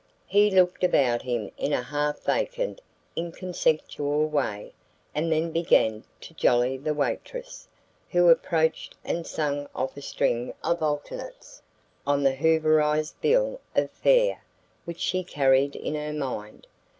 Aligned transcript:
He 0.25 0.49
looked 0.49 0.83
about 0.83 1.21
him 1.21 1.51
in 1.59 1.73
a 1.73 1.83
half 1.83 2.23
vacant 2.23 2.81
inconsequential 3.15 4.25
way 4.29 4.73
and 5.13 5.31
then 5.31 5.51
began 5.51 6.05
to 6.21 6.33
"jolly" 6.33 6.75
the 6.75 6.95
waitress, 6.95 7.67
who 8.09 8.27
approached 8.29 8.95
and 9.05 9.27
sung 9.27 9.67
off 9.75 9.95
a 9.95 10.01
string 10.01 10.55
of 10.63 10.81
alternates 10.81 11.61
on 12.07 12.23
the 12.23 12.33
"Hooverized" 12.35 13.21
bill 13.21 13.61
of 13.75 13.91
fare 13.91 14.41
which 14.85 14.99
she 14.99 15.23
carried 15.23 15.75
in 15.75 15.93
her 15.93 16.13
mind. 16.13 16.65